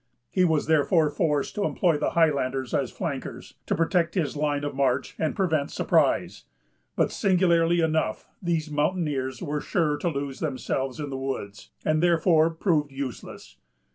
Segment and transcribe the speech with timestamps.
[0.31, 4.73] He was therefore forced to employ the Highlanders as flankers, to protect his line of
[4.73, 6.45] march and prevent surprise;
[6.95, 12.49] but, singularly enough, these mountaineers were sure to lose themselves in the woods, and therefore
[12.49, 13.57] proved useless.